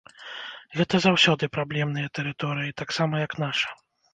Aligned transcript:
Гэта 0.77 0.95
заўсёды 1.03 1.49
праблемныя 1.57 2.07
тэрыторыі, 2.19 2.75
таксама 2.85 3.25
як 3.27 3.31
наша. 3.45 3.69